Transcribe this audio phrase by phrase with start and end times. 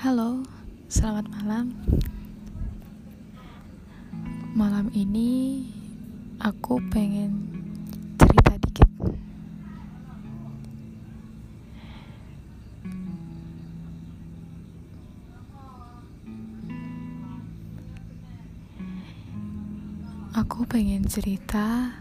[0.00, 0.40] Halo,
[0.88, 1.76] selamat malam.
[4.56, 5.60] Malam ini
[6.40, 7.44] aku pengen
[8.16, 8.88] cerita dikit.
[20.32, 21.92] Aku pengen cerita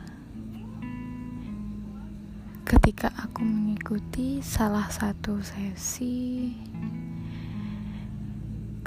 [2.64, 6.56] ketika aku mengikuti salah satu sesi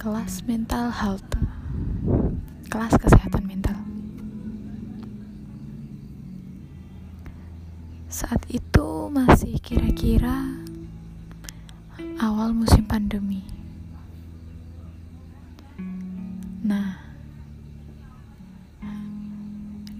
[0.02, 1.30] kelas mental health.
[2.66, 3.78] Kelas kesehatan mental.
[8.10, 10.58] Saat itu masih kira-kira
[12.18, 13.46] awal musim pandemi.
[16.66, 16.98] Nah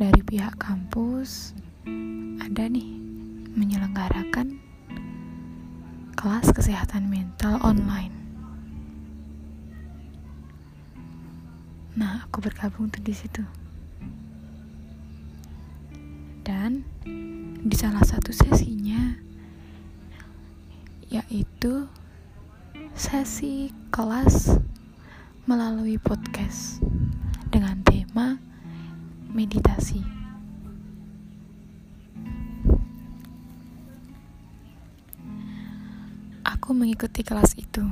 [0.02, 1.54] dari pihak kampus
[2.42, 2.90] ada nih
[3.54, 4.58] menyelenggarakan
[6.18, 8.21] kelas kesehatan mental online
[11.92, 13.44] Nah, aku bergabung tuh di situ.
[16.40, 16.88] Dan
[17.62, 19.20] di salah satu sesinya
[21.12, 21.84] yaitu
[22.96, 24.56] sesi kelas
[25.44, 26.80] melalui podcast
[27.52, 28.40] dengan tema
[29.28, 30.00] meditasi.
[36.48, 37.84] Aku mengikuti kelas itu.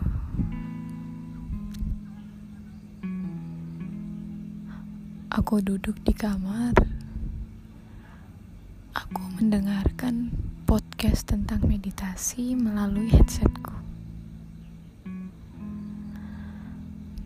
[5.51, 6.71] Aku duduk di kamar.
[8.95, 10.31] Aku mendengarkan
[10.63, 13.75] podcast tentang meditasi melalui headsetku.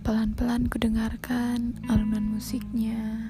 [0.00, 3.28] Pelan-pelan ku dengarkan alunan musiknya.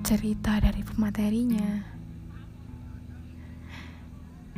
[0.00, 1.84] Cerita dari pematerinya.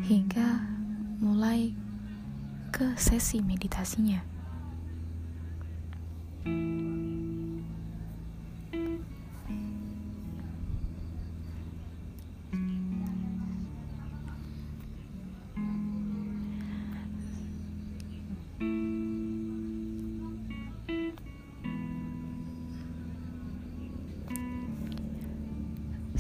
[0.06, 0.50] Hingga
[1.19, 1.75] mulai
[2.71, 4.29] ke sesi meditasinya.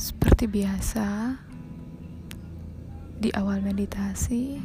[0.00, 1.36] Seperti biasa,
[3.20, 4.56] di awal meditasi,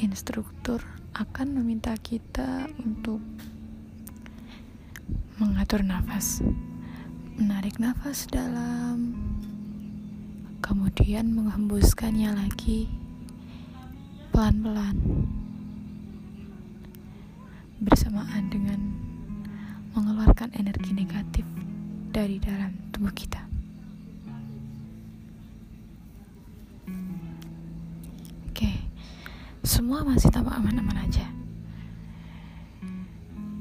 [0.00, 0.80] instruktur
[1.12, 3.20] akan meminta kita untuk
[5.36, 6.40] mengatur nafas,
[7.36, 9.12] menarik nafas dalam,
[10.64, 12.88] kemudian menghembuskannya lagi
[14.32, 14.96] pelan-pelan
[17.84, 18.80] bersamaan dengan
[19.92, 21.44] mengeluarkan energi negatif
[22.08, 23.49] dari dalam tubuh kita.
[29.70, 31.30] Semua masih tampak aman-aman aja.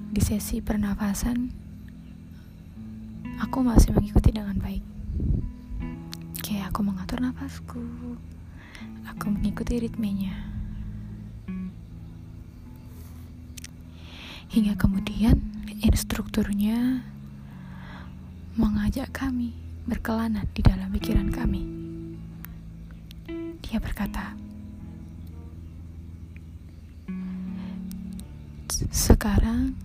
[0.10, 1.54] Di sesi pernafasan,
[3.38, 4.82] aku masih mengikuti dengan baik.
[6.34, 7.78] Oke, aku mengatur nafasku.
[9.06, 10.34] Aku mengikuti ritmenya.
[14.50, 15.38] Hingga kemudian
[15.86, 17.06] instrukturnya
[18.58, 19.54] mengajak kami
[19.86, 21.70] berkelana di dalam pikiran kami.
[23.62, 24.49] Dia berkata,
[28.88, 29.76] "Sekarang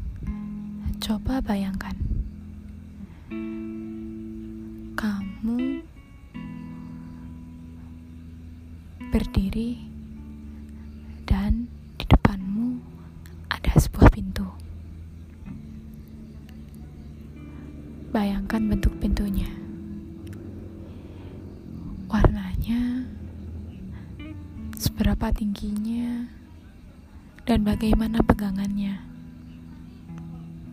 [1.03, 1.99] coba bayangkan
[4.95, 5.83] kamu
[9.11, 9.83] berdiri
[11.27, 11.67] dan
[11.99, 12.79] di depanmu
[13.51, 14.47] ada sebuah pintu."
[18.15, 19.51] Bayangkan bentuk pintunya.
[22.07, 23.11] Warnanya,
[24.79, 26.31] seberapa tingginya,
[27.45, 29.01] dan bagaimana pegangannya.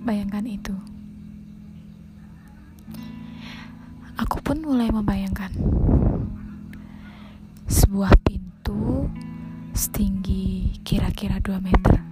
[0.01, 0.75] Bayangkan itu.
[4.17, 5.51] Aku pun mulai membayangkan
[7.67, 9.07] sebuah pintu
[9.75, 12.11] setinggi kira-kira 2 meter.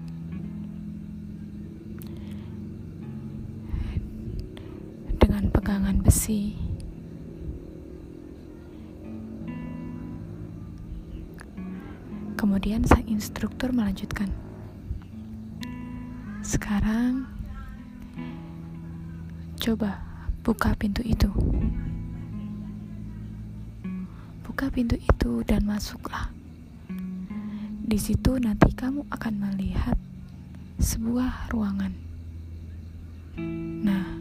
[5.69, 6.57] pegangan besi.
[12.33, 14.48] Kemudian sang instruktur melanjutkan.
[16.49, 17.29] Sekarang
[19.61, 20.01] coba
[20.41, 21.29] buka pintu itu.
[24.41, 26.33] Buka pintu itu dan masuklah.
[27.85, 29.97] Di situ nanti kamu akan melihat
[30.81, 31.93] sebuah ruangan.
[33.85, 34.19] Nah,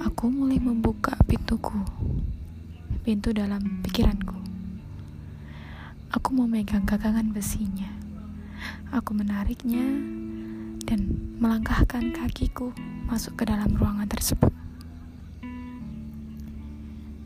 [0.00, 1.76] Aku mulai membuka pintuku,
[3.04, 4.32] pintu dalam pikiranku.
[6.08, 7.88] Aku memegang gagangan besinya.
[8.96, 9.84] Aku menariknya
[10.90, 11.06] dan
[11.38, 12.74] melangkahkan kakiku
[13.06, 14.50] masuk ke dalam ruangan tersebut.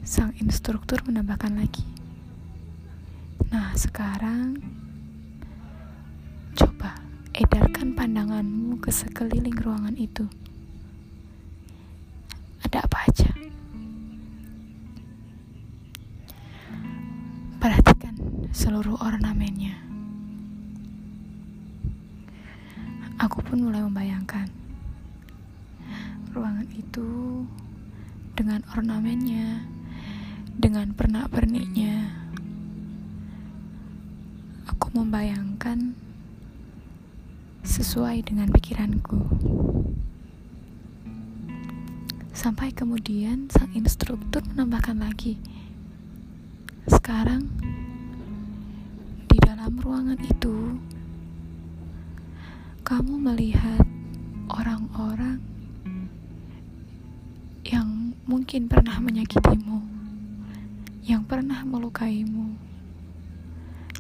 [0.05, 1.89] Sang instruktur menambahkan lagi,
[3.49, 4.61] "Nah, sekarang
[6.53, 7.01] coba
[7.33, 10.29] edarkan pandanganmu ke sekeliling ruangan itu."
[12.75, 13.31] ada apa aja.
[17.63, 18.19] Perhatikan
[18.51, 19.94] seluruh ornamennya.
[23.25, 24.53] Aku pun mulai membayangkan
[26.37, 27.41] ruangan itu
[28.37, 29.65] dengan ornamennya,
[30.53, 32.13] dengan pernak-perniknya.
[34.69, 35.97] Aku membayangkan
[37.65, 39.25] sesuai dengan pikiranku.
[42.37, 45.41] Sampai kemudian sang instruktur menambahkan lagi,
[46.85, 47.49] "Sekarang
[49.33, 50.77] di dalam ruangan itu,
[52.85, 53.81] kamu melihat
[54.53, 55.41] orang-orang
[57.65, 59.81] yang mungkin pernah menyakitimu,
[61.01, 62.61] yang pernah melukaimu,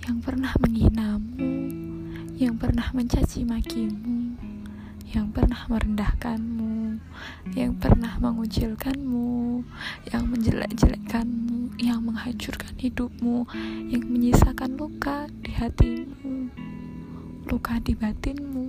[0.04, 1.48] yang pernah menghinamu,
[2.36, 4.36] yang pernah mencaci makimu,
[5.16, 6.54] yang pernah merendahkanmu."
[7.52, 9.62] yang pernah mengucilkanmu,
[10.08, 13.44] yang menjelek-jelekkanmu, yang menghancurkan hidupmu,
[13.92, 16.48] yang menyisakan luka di hatimu,
[17.48, 18.66] luka di batinmu,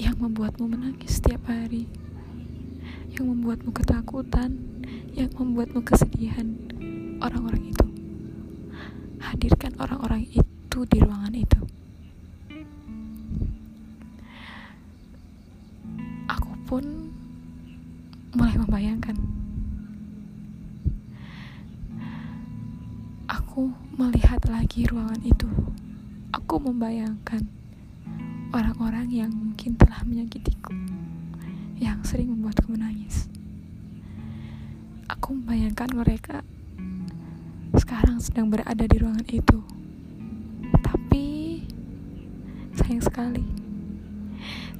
[0.00, 1.88] yang membuatmu menangis setiap hari,
[3.16, 4.56] yang membuatmu ketakutan,
[5.12, 6.56] yang membuatmu kesedihan.
[7.22, 7.86] Orang-orang itu,
[9.22, 11.62] hadirkan orang-orang itu di ruangan itu.
[16.72, 17.12] pun
[18.32, 19.12] mulai membayangkan.
[23.28, 25.48] Aku melihat lagi ruangan itu.
[26.32, 27.44] Aku membayangkan
[28.52, 30.72] orang-orang yang mungkin telah menyakitiku,
[31.76, 33.28] yang sering membuatku menangis.
[35.08, 36.40] Aku membayangkan mereka
[37.76, 39.58] sekarang sedang berada di ruangan itu.
[40.80, 41.24] Tapi
[42.76, 43.62] sayang sekali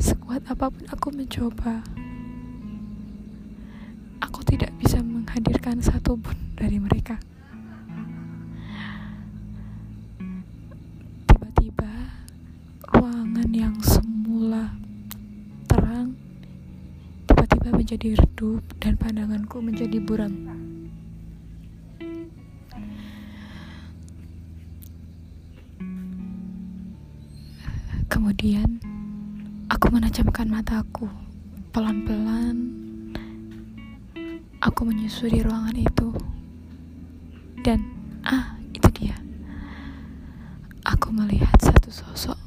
[0.02, 1.86] Sekuat apa pun aku mencoba,
[4.18, 7.22] aku tidak bisa menghadirkan satu pun dari mereka.
[17.92, 20.32] Menjadi redup dan pandanganku menjadi buram.
[28.08, 28.80] Kemudian,
[29.72, 31.08] Aku menajamkan mataku.
[31.72, 32.56] Pelan-pelan,
[34.60, 36.12] aku menyusuri ruangan itu.
[37.60, 37.80] Dan,
[38.24, 39.20] ah, itu dia.
[40.84, 42.40] Aku melihat satu sosok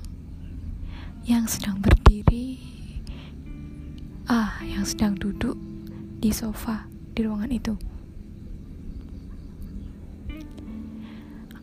[1.26, 2.62] yang sedang berdiri,
[4.30, 5.35] ah, yang sedang duduk
[6.26, 7.78] di sofa di ruangan itu.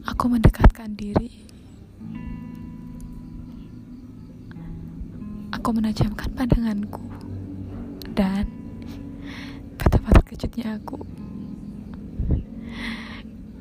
[0.06, 1.42] Aku mendekatkan diri
[5.50, 7.02] Aku menajamkan pandanganku
[8.14, 8.46] dan
[9.78, 10.98] betapa terkejutnya aku.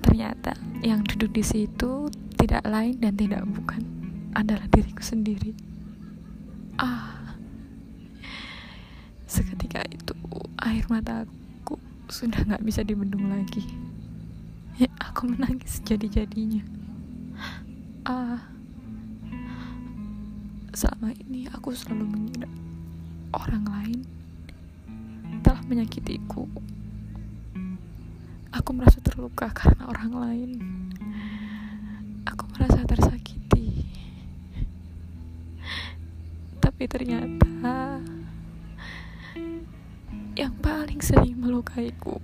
[0.05, 0.53] Ternyata
[0.85, 3.81] yang duduk di situ tidak lain dan tidak bukan
[4.37, 5.53] adalah diriku sendiri.
[6.81, 7.20] Ah,
[9.31, 10.11] seketika itu
[10.59, 11.79] air mataku
[12.11, 13.63] sudah nggak bisa dibendung lagi.
[14.75, 16.67] Ya, aku menangis jadi-jadinya.
[18.03, 18.43] Ah
[20.71, 22.47] selama ini aku selalu mengira
[23.35, 23.99] orang lain
[25.43, 26.47] telah menyakitiku.
[28.51, 30.51] Aku merasa terluka karena orang lain.
[32.27, 33.87] Aku merasa tersakiti.
[36.59, 37.99] Tapi ternyata
[40.81, 42.17] paling sering melukaiku,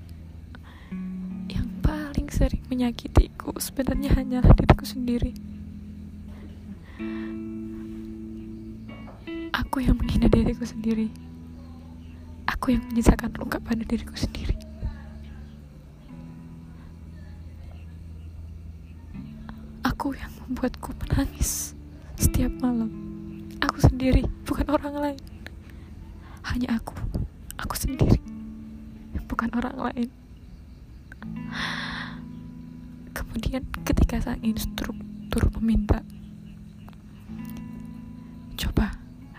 [1.45, 5.29] yang paling sering menyakitiku sebenarnya hanyalah diriku sendiri.
[9.53, 11.13] Aku yang menghina diriku sendiri.
[12.49, 14.57] Aku yang menyisakan luka pada diriku sendiri.
[19.85, 21.77] Aku yang membuatku menangis
[22.17, 22.89] setiap malam.
[23.61, 25.21] Aku sendiri, bukan orang lain.
[26.41, 26.97] Hanya aku,
[27.61, 28.16] aku sendiri,
[29.57, 30.09] orang lain.
[33.17, 36.05] Kemudian ketika sang instruktur meminta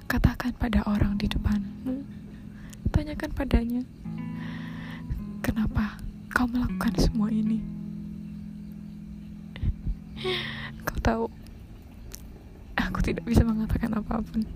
[0.08, 2.00] Katakan pada orang di depanmu
[2.96, 3.84] tanyakan padanya,
[5.44, 6.00] kenapa
[6.32, 7.60] kau melakukan semua ini?
[10.88, 11.25] Kau tahu,
[12.80, 14.48] aku tidak bisa mengatakan apa pun.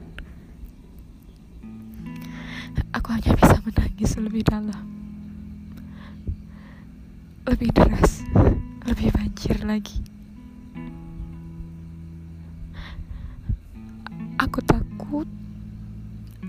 [2.96, 4.91] Aku hanya bisa menangis lebih dalam,
[7.42, 8.22] lebih deras,
[8.86, 9.98] lebih banjir lagi.
[14.38, 15.26] Aku takut,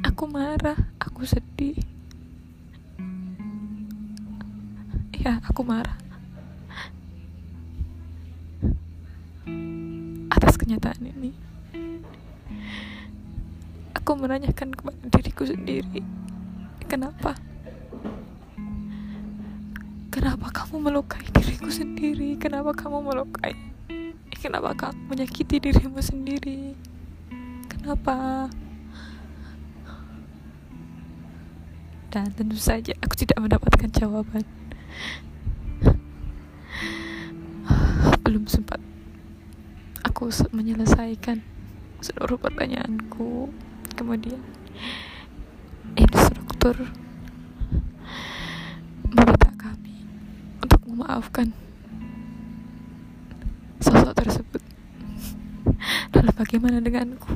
[0.06, 1.78] aku marah, aku sedih.
[5.18, 5.98] Ya, aku marah.
[10.30, 11.34] Atas kenyataan ini,
[13.98, 16.06] aku menanyakan kepada diriku sendiri,
[16.86, 17.34] kenapa?
[20.44, 22.36] Kenapa kamu melukai diriku sendiri?
[22.36, 23.56] Kenapa kamu melukai?
[24.28, 26.76] Kenapa kamu menyakiti dirimu sendiri?
[27.72, 28.52] Kenapa?
[32.12, 34.44] Dan tentu saja aku tidak mendapatkan jawaban.
[38.28, 38.84] Belum sempat
[40.04, 41.40] aku menyelesaikan
[42.04, 43.48] seluruh pertanyaanku.
[43.96, 44.44] Kemudian
[45.96, 46.92] instruktur
[51.03, 51.51] memaafkan
[53.83, 54.63] sosok tersebut.
[56.15, 57.27] Lalu bagaimana denganku?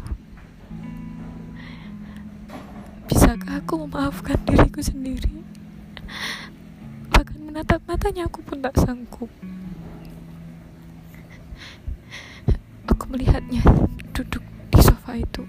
[3.12, 5.44] Bisakah aku memaafkan diriku sendiri?
[7.12, 9.28] Bahkan menatap matanya aku pun tak sanggup.
[12.88, 13.68] Aku melihatnya
[14.16, 15.44] duduk di sofa itu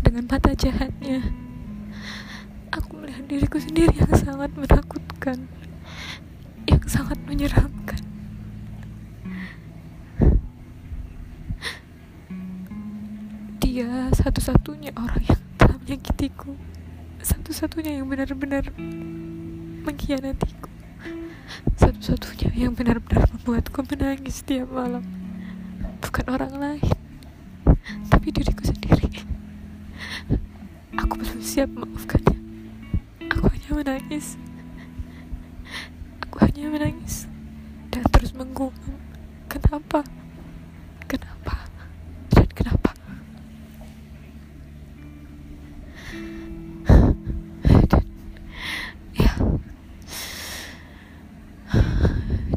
[0.00, 1.47] dengan mata jahatnya.
[3.28, 5.44] Diriku sendiri yang sangat menakutkan,
[6.64, 8.00] yang sangat menyeramkan.
[13.78, 16.50] dia satu-satunya orang yang telah menyakitiku
[17.22, 18.74] satu-satunya yang benar-benar
[19.86, 20.66] mengkhianatiku
[21.78, 25.06] satu-satunya yang benar-benar membuatku menangis setiap malam.
[26.02, 26.90] Bukan orang lain
[28.10, 29.22] tapi diriku sendiri.
[30.98, 32.47] Aku belum siap memaafkannya
[33.88, 34.36] menangis.
[36.28, 37.24] Aku hanya menangis
[37.88, 39.00] dan terus menggumam
[39.48, 40.04] kenapa?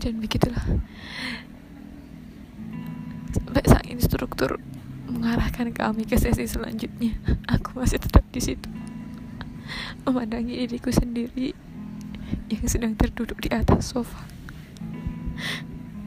[0.02, 0.66] Dan begitulah.
[3.38, 4.58] Sampai sang instruktur
[5.06, 7.16] mengarahkan kami ke sesi selanjutnya.
[7.46, 8.81] Aku masih tetap di situ
[10.04, 11.54] memandangi diriku sendiri
[12.52, 14.24] yang sedang terduduk di atas sofa.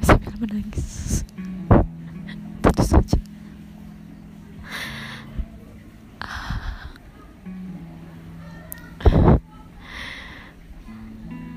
[0.05, 1.25] Sambil menangis.
[2.61, 3.19] Tentu saja.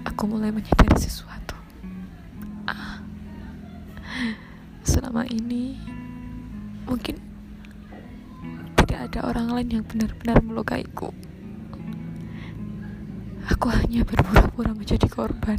[0.08, 1.54] Aku mulai menyadari sesuatu.
[4.82, 5.78] Selama ini
[6.90, 7.22] mungkin
[8.82, 11.14] tidak ada orang lain yang benar-benar melukaiku.
[13.48, 15.56] Aku hanya berpura-pura menjadi korban.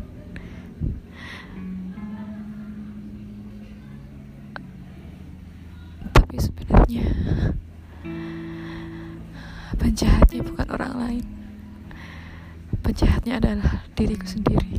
[6.12, 7.08] Tapi sebenarnya
[9.80, 11.26] penjahatnya bukan orang lain.
[12.84, 14.76] Penjahatnya adalah diriku sendiri.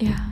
[0.00, 0.30] Ya.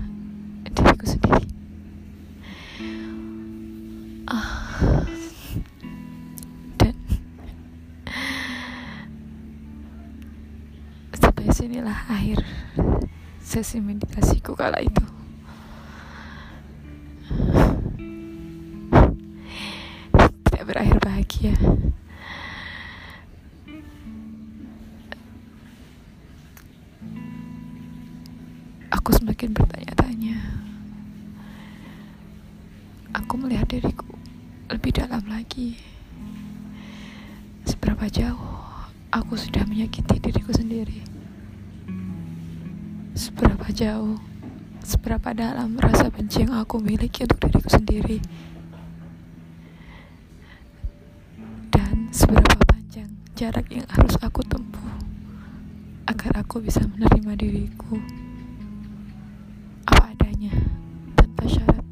[11.58, 12.38] Di sinilah akhir
[13.42, 15.02] sesi meditasiku kala itu.
[20.46, 21.58] Tidak berakhir bahagia.
[28.94, 30.38] Aku semakin bertanya-tanya.
[33.18, 34.06] Aku melihat diriku
[34.70, 35.74] lebih dalam lagi.
[37.66, 38.62] Seberapa jauh
[39.10, 41.17] aku sudah menyakiti diriku sendiri
[43.18, 44.14] seberapa jauh,
[44.86, 48.22] seberapa dalam rasa benci yang aku miliki untuk diriku sendiri,
[51.74, 54.94] dan seberapa panjang jarak yang harus aku tempuh
[56.06, 57.98] agar aku bisa menerima diriku?
[59.90, 60.54] Apa adanya
[61.18, 61.82] tanpa syarat,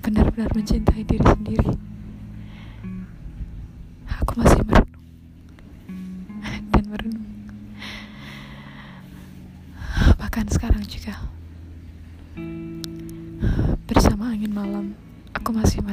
[0.00, 1.76] benar-benar mencintai diri sendiri.
[13.84, 14.96] Bersama angin malam
[15.36, 15.83] aku masih